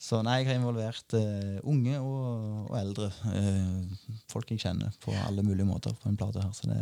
[0.01, 3.11] Så nei, jeg har involvert uh, unge og, og eldre.
[3.27, 6.51] Uh, folk jeg kjenner på alle mulige måter på en plate her.
[6.57, 6.81] Så det,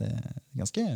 [0.00, 0.86] det er ganske,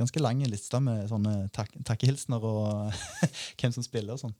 [0.00, 2.96] ganske lang liste med sånne tak takkehilsener og
[3.60, 4.36] hvem som spiller og sånn.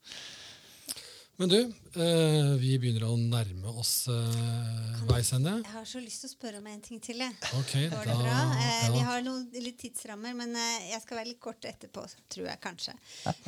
[1.37, 5.59] Men du, eh, vi begynner å nærme oss eh, veis ende.
[5.61, 7.21] Jeg har så lyst til å spørre om en ting til.
[7.21, 7.37] Jeg.
[7.59, 8.39] Ok, Går da det bra?
[8.57, 12.49] Eh, vi har noen litt tidsrammer, men eh, jeg skal være litt kort etterpå, tror
[12.49, 12.97] jeg kanskje.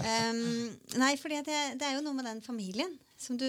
[0.04, 0.42] Um,
[1.02, 3.46] nei, for det, det er jo noe med den familien som du,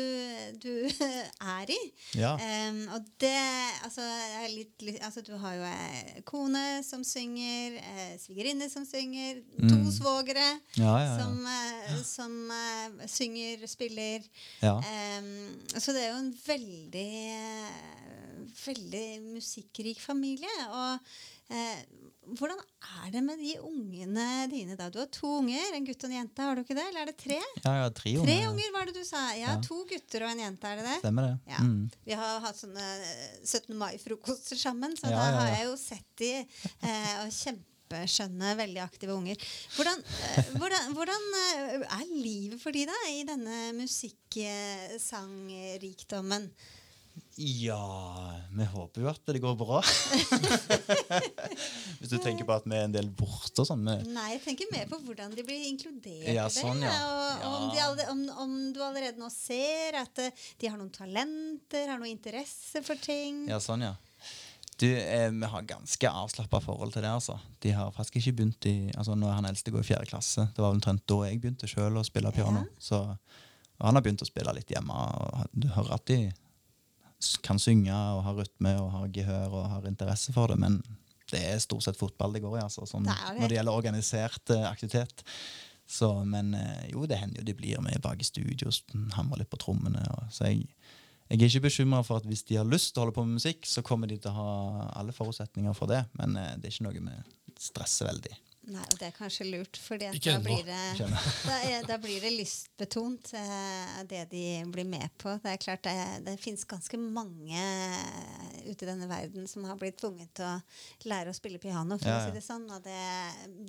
[0.58, 0.72] du
[1.56, 1.78] er i.
[2.18, 2.32] Ja.
[2.70, 3.36] Um, og det
[3.86, 4.06] altså,
[4.56, 9.92] litt, altså, Du har jo ei kone som synger, eh, svigerinne som synger, to Mm.
[9.94, 14.26] svogere Ja, ja, som, eh, som eh, synger, spiller.
[14.62, 14.76] Ja.
[15.20, 18.00] Um, så det er jo en veldig eh,
[18.66, 20.52] veldig musikkrik familie.
[20.70, 21.00] Og
[21.54, 21.82] eh,
[22.38, 22.60] hvordan
[23.06, 24.76] er det med de ungene dine?
[24.80, 24.86] da?
[24.94, 26.42] Du har to unger, en gutt og en jente.
[26.46, 26.86] Har du ikke det?
[26.90, 27.40] Eller er det tre?
[27.64, 28.48] ja, ja, tre Tre unger.
[28.52, 29.22] unger, var det du sa?
[29.38, 29.62] Ja, Ja.
[29.66, 30.98] to gutter og en jente, er det det?
[31.02, 31.36] Stemmer det?
[31.50, 31.60] Ja.
[31.66, 31.84] Mm.
[32.06, 33.76] Vi har hatt sånne eh, 17.
[33.80, 39.36] mai-frokoster sammen, så da har jeg jo sett de eh, og kjempeskjønne, veldig aktive unger.
[39.76, 39.98] Hvordan,
[40.38, 46.44] eh, hvordan, hvordan eh, er livet for de da, i denne musikk-sangrikdommen?
[47.40, 49.78] Ja Vi håper jo at det går bra.
[52.00, 53.86] Hvis du tenker på at vi er en del borte og sånn.
[53.88, 56.92] Nei, jeg tenker mer på hvordan de blir inkludert Ja, sånn, ja.
[57.00, 57.74] Og om, Ja.
[57.74, 62.00] de alle, om, om du allerede nå ser at eh, de har noen talenter, har
[62.02, 63.46] noe interesse for ting.
[63.52, 63.94] Ja, sånn, ja.
[64.80, 67.12] Du, eh, vi har ganske avslappa forhold til det.
[67.12, 67.36] altså.
[67.64, 70.48] De har faktisk ikke begynt i altså Nå er han eldste går i fjerde klasse.
[70.56, 72.64] Det var omtrent da jeg begynte sjøl å spille piano.
[72.64, 72.84] Ja.
[72.92, 73.02] Så,
[73.80, 74.96] og han har begynt å spille litt hjemme.
[74.96, 76.22] og Du hører at de
[77.44, 80.80] kan synge og har rytme og har gehør og har interesse for det, men
[81.30, 83.42] det er stort sett fotball det går i, altså, sånn, Det det.
[83.42, 85.24] når det gjelder organisert uh, aktivitet.
[85.90, 88.70] Så, men eh, jo, det hender jo de blir med bak i studio
[89.16, 90.04] hamrer litt på trommene.
[90.14, 90.68] Og, så jeg,
[91.32, 93.40] jeg er ikke bekymra for at hvis de har lyst til å holde på med
[93.40, 96.04] musikk, så kommer de til å ha alle forutsetninger for det.
[96.22, 97.18] Men eh, det er ikke noe vi
[97.58, 98.38] stresser veldig.
[98.70, 101.08] Nei, og det er kanskje lurt, for da, blir det-
[101.50, 105.34] da, er- da blir det lystbetont, eh, det de blir med på.
[105.42, 105.96] Det er klart det,
[106.28, 111.10] det fins ganske mange eh, ute i denne verden som har blitt tvunget til å
[111.10, 112.68] lære å spille piano, for Ja, å si det sånn.
[112.70, 113.00] Og det,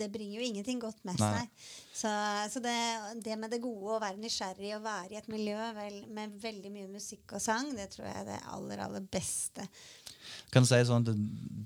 [0.02, 1.30] det bringer jo ingenting godt med Nei.
[1.38, 1.70] seg.
[2.00, 2.12] Så,
[2.54, 2.76] så det,
[3.24, 6.70] det med det gode, å være nysgjerrig og være i et miljø vel, med veldig
[6.76, 9.64] mye musikk og sang, det tror jeg er det aller, aller beste.
[10.52, 11.18] Kan du si sånn at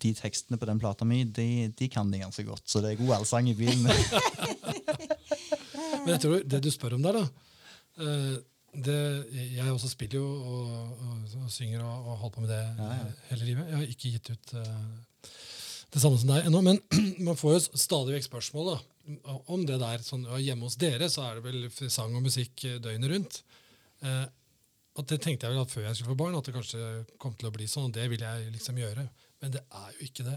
[0.04, 2.64] De tekstene på den plata mi, de, de kan de ganske godt.
[2.68, 3.88] Så det er god allsang i bilen.
[6.04, 7.24] Men jeg tror det du spør om der, da
[8.04, 8.34] eh,
[8.74, 8.96] det,
[9.54, 12.88] Jeg også spiller jo og, og, og synger og, og holder på med det Ja,
[12.98, 13.10] ja.
[13.30, 13.68] hele livet.
[13.70, 15.30] Jeg har ikke gitt ut eh,
[15.94, 16.80] det samme som deg ennå, men
[17.28, 18.78] man får jo stadig vekk spørsmål da,
[19.54, 20.02] om det der.
[20.02, 23.42] Sånn, ja, hjemme hos dere så er det vel sang og musikk eh, døgnet rundt.
[24.02, 24.24] Eh,
[24.94, 26.80] at Det tenkte jeg vel at før jeg skulle få barn, at det kanskje
[27.22, 27.88] kom til å bli sånn.
[27.88, 29.06] og Det vil jeg liksom gjøre.
[29.42, 30.36] Men det er jo ikke det.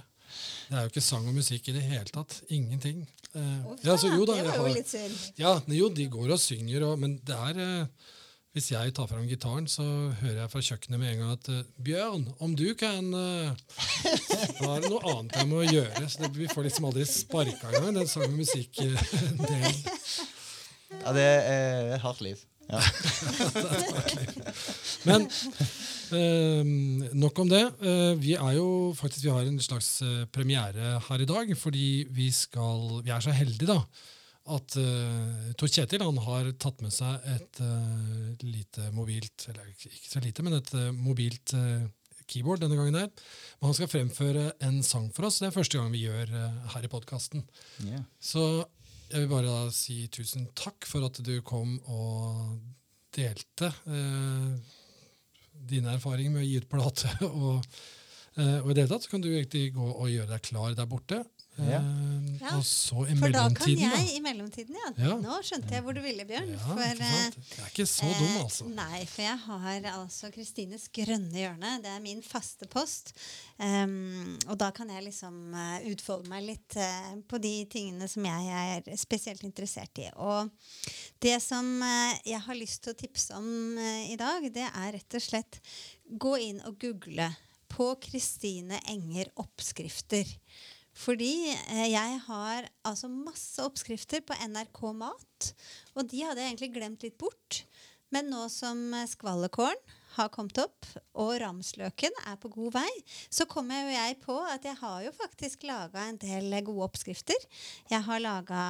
[0.70, 2.42] Det er jo ikke sang og musikk i det hele tatt.
[2.50, 3.06] Ingenting.
[3.36, 5.18] Eh, ja, så jo da, det jeg var jo har- litt synd.
[5.38, 8.14] ja, jo, de går og synger, og, men det er eh,
[8.58, 9.84] Hvis jeg tar fram gitaren, så
[10.18, 13.52] hører jeg fra kjøkkenet med en gang at eh, 'Bjørn, om du kan eh,
[14.60, 16.08] Da er det noe annet jeg må gjøre.
[16.10, 19.78] Så det, vi får liksom aldri sparka engang, den sang- og musikk-delen.
[21.04, 22.42] Ja, det er et hardt liv.
[22.68, 22.80] Ja.
[22.82, 24.32] det er hardt liv
[25.06, 25.30] Men
[26.16, 26.64] Eh,
[27.18, 27.64] nok om det.
[27.84, 32.08] Eh, vi er jo faktisk, vi har en slags eh, premiere her i dag, fordi
[32.12, 33.82] vi skal Vi er så heldige, da.
[34.56, 39.92] At eh, Tor Kjetil han har tatt med seg et eh, lite mobilt Eller ikke
[40.08, 41.56] så lite, men et eh, mobilt
[42.28, 43.12] keyboard denne gangen her.
[43.60, 45.40] Men han skal fremføre en sang for oss.
[45.40, 46.34] Det er første gang vi gjør
[46.74, 47.46] her i podkasten.
[47.86, 48.04] Yeah.
[48.20, 48.66] Så
[49.08, 52.58] jeg vil bare da si tusen takk for at du kom og
[53.16, 54.76] delte eh,
[55.70, 57.12] dine erfaringer med å gi ut plate.
[57.28, 57.66] og,
[58.38, 60.78] eh, og i det hele tatt så kan du egentlig gå og gjøre deg klar
[60.78, 61.24] der borte.
[61.58, 61.82] Ja.
[62.38, 64.90] Ja, Og så i For da kan jeg i mellomtiden, ja.
[65.02, 65.16] Ja.
[65.22, 66.52] Nå skjønte jeg hvor du ville, Bjørn.
[66.54, 68.68] Ja, for, eh, Jeg er ikke så dum, Eh, altså.
[68.70, 71.72] Nei, for jeg har altså Kristines grønne hjørne.
[71.82, 73.14] Det er min faste post.
[73.58, 76.78] Um, og da kan jeg liksom eh, utfolde meg litt
[77.28, 80.10] på de tingene som jeg er spesielt interessert i.
[80.16, 80.52] Og
[81.24, 81.66] det som
[82.26, 85.60] jeg har lyst til å tipse om i dag, det er rett og slett
[86.06, 87.32] gå inn og google
[87.68, 90.28] på Kristine Enger oppskrifter.
[90.98, 95.52] Fordi eh, jeg har altså masse oppskrifter på NRK Mat,
[95.94, 97.62] og de hadde jeg egentlig glemt litt bort.
[98.14, 102.90] Men nå som eh, skvallerkålen har kommet opp, og ramsløken er på god vei,
[103.34, 107.48] så kommer jo jeg på at jeg har jo faktisk laga en del gode oppskrifter.
[107.92, 108.62] Jeg har laga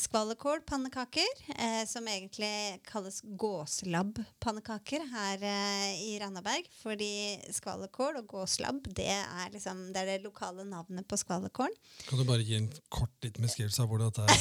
[0.00, 6.68] skvallerkålpannekaker, eh, som egentlig kalles gåslabbpannekaker her eh, i Randaberg.
[6.82, 7.12] Fordi
[7.54, 11.76] skvallerkål og gåslabb, det er, liksom, det er det lokale navnet på skvallerkålen.
[12.08, 14.38] Kan du bare gi en kort liten beskrivelse av hvordan, dette er,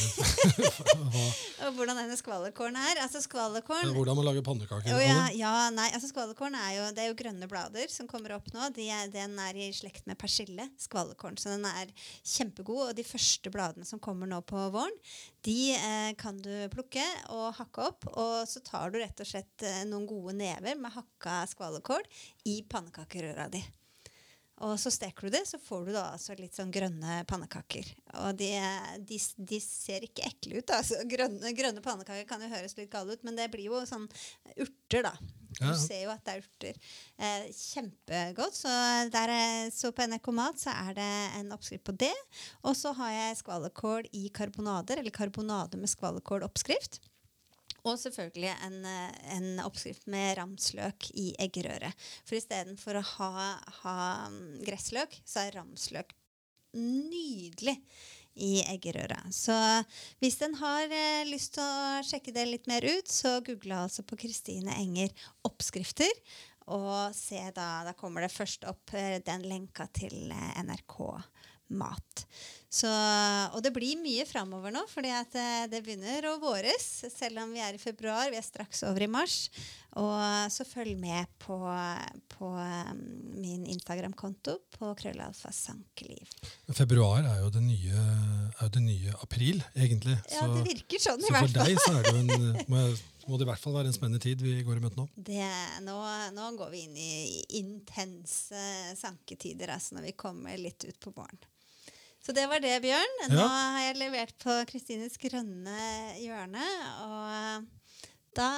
[1.70, 3.04] Og hvordan denne skvallerkålen er.
[3.04, 4.96] Altså skvallerkålen hvordan man lager pannekaker?
[4.96, 8.36] Oh, ja, ja, nei, altså Skvallerkålen er jo, det er jo grønne blader som kommer
[8.36, 8.70] opp nå.
[8.76, 10.70] De er, den er i slekt med persille.
[10.80, 11.92] skvallerkålen, Så den er
[12.24, 12.90] kjempegod.
[12.90, 14.96] Og de første bladene som kommer nå på våren,
[15.46, 18.08] de eh, kan du plukke og hakke opp.
[18.14, 22.06] Og så tar du rett og slett eh, noen gode never med hakka skvallerkål
[22.50, 23.64] i pannekakerøra di.
[24.66, 27.88] Og så steker du det, så får du da altså litt sånn grønne pannekaker.
[28.26, 28.50] Og de,
[29.08, 30.74] de, de ser ikke ekle ut.
[30.76, 30.98] Altså.
[31.08, 34.10] Grønne, grønne pannekaker kan jo høres litt gale ut, men det blir jo sånn
[34.60, 35.14] urter, da.
[35.62, 35.72] Ja.
[35.72, 36.82] Du ser jo at det er urter.
[37.18, 38.58] Eh, kjempegodt.
[38.60, 38.74] Så,
[39.16, 41.08] der, er- så på NRK Mat så er det
[41.40, 42.12] en oppskrift på det.
[42.68, 47.00] Og så har jeg skvallerkål i karbonader, eller karbonade med skvallerkål-oppskrift.
[47.88, 51.92] Og selvfølgelig en, eh, en oppskrift med ramsløk i eggerøre.
[52.28, 53.34] For istedenfor å ha,
[53.84, 53.98] ha
[54.32, 56.16] mm, gressløk, så er ramsløk
[56.78, 57.78] nydelig
[58.40, 59.18] i eggerøre.
[59.36, 59.56] Så
[60.22, 64.06] hvis en har eh, lyst til å sjekke det litt mer ut, så google altså
[64.08, 65.12] på Kristine Enger
[65.48, 66.14] oppskrifter.
[66.70, 70.98] Og se da, da kommer det først opp eh, den lenka til eh, NRK
[71.80, 72.26] Mat.
[72.70, 72.90] Så,
[73.56, 76.84] og det blir mye framover nå, fordi at eh, det begynner å våres.
[77.10, 78.30] Selv om vi er i februar.
[78.30, 79.48] Vi er straks over i mars.
[79.98, 81.58] Og så følg med på,
[82.36, 82.92] på eh,
[83.42, 86.30] min Instagram-konto på krøllalfa sankeliv.
[86.78, 88.04] Februar er jo det nye,
[88.54, 90.20] er jo det nye april, egentlig.
[90.30, 91.72] Ja, det virker sånn i så hvert for fall.
[91.74, 93.98] deg så er det jo en, må, jeg- må det i hvert fall være en
[93.98, 95.10] spennende tid vi går i møte nå.
[95.18, 95.50] Det,
[95.90, 95.98] nå,
[96.38, 98.62] nå går vi inn i intense
[99.02, 101.38] sanketider, altså når vi kommer litt ut på våren.
[102.30, 103.14] Så det var det, Bjørn.
[103.32, 103.48] Nå Ja.
[103.50, 105.78] har jeg levert på Kristines grønne
[106.22, 106.66] hjørne.
[107.02, 107.64] Og
[108.38, 108.50] da,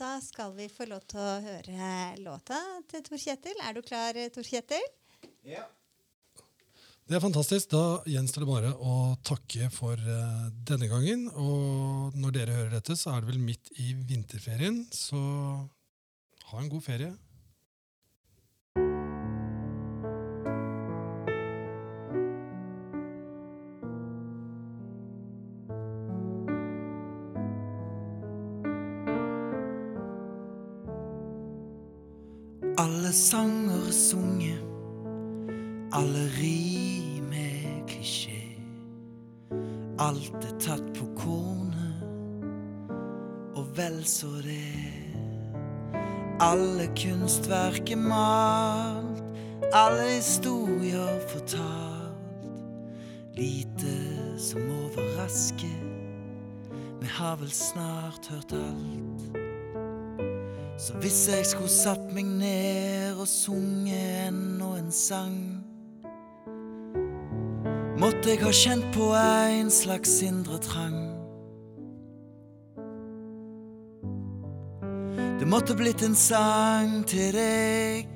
[0.00, 1.90] da skal vi få lov til å høre
[2.24, 2.56] låta
[2.88, 3.60] til Tor Kjetil.
[3.68, 4.86] Er du klar, Tor Kjetil?
[5.44, 5.66] Ja.
[7.04, 7.68] Det er fantastisk.
[7.76, 8.96] Da gjenstår det bare å
[9.28, 11.28] takke for uh, denne gangen.
[11.36, 15.20] Og når dere hører dette, så er det vel midt i vinterferien, så
[16.48, 17.12] ha en god ferie.
[32.78, 34.72] Alle sanger er
[35.92, 38.56] alle rim er klisjé.
[40.00, 42.00] Alt er tatt på kornet,
[43.52, 44.72] og vel så det.
[46.40, 49.20] Alle kunstverk er malt,
[49.76, 52.48] alle historier fortalt.
[53.36, 53.94] Lite
[54.40, 55.78] som overrasker,
[57.04, 59.41] vi har vel snart hørt alt.
[60.76, 65.36] Så hvis jeg skulle satt meg ned og sunget ennå en sang
[68.02, 70.96] Måtte jeg ha kjent på en slags indre trang.
[75.38, 78.10] Det måtte blitt en sang til deg.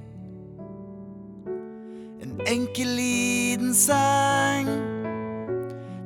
[2.24, 4.72] En enkel liten sang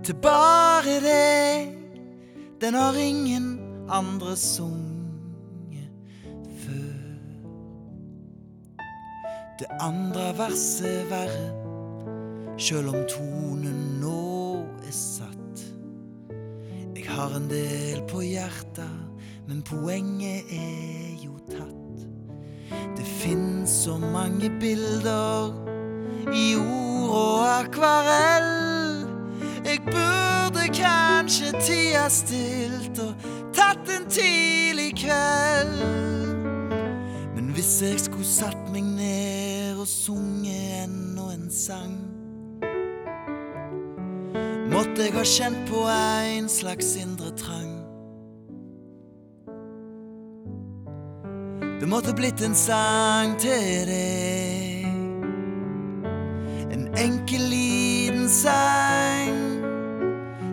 [0.04, 1.72] Til bare deg.
[2.60, 3.54] Den har ingen
[3.88, 4.89] andre sunget
[9.60, 11.48] det andre verset verre,
[12.56, 14.20] sjøl om tonen nå
[14.88, 15.64] er satt.
[16.96, 22.06] Jeg har en del på hjertet, men poenget er jo tatt.
[22.96, 25.52] Det fins så mange bilder
[26.32, 29.04] i ord og akvarell.
[29.66, 36.19] Jeg burde kanskje tida stilt og tatt en tidlig kveld.
[37.80, 41.94] Jeg skulle satt meg ned og sunget ennå en sang,
[44.68, 47.70] måtte jeg ha kjent på en slags indre trang.
[51.80, 54.84] Det måtte blitt en sang til deg.
[56.76, 59.40] En enkel, liten sang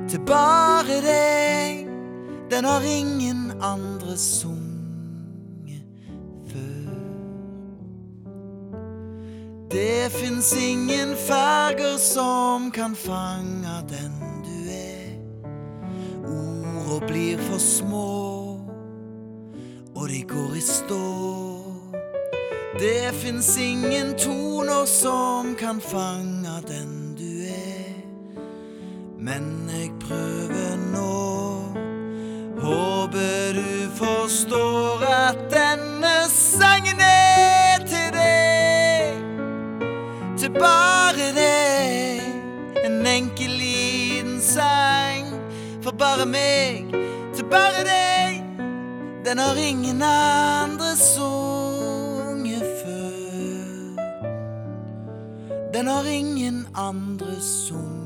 [0.07, 1.83] til bare deg.
[2.55, 4.66] Den har ingen andre sunget
[9.71, 14.13] Det fins ingen farger som kan fange den
[14.45, 15.17] du er.
[16.27, 18.57] Orda blir for små
[19.97, 21.03] og de går i stå.
[22.79, 26.36] Det fins ingen toner som kan fange
[49.27, 53.11] Den har ingen andre sunget før.
[55.73, 57.96] Den har ingen andre sunget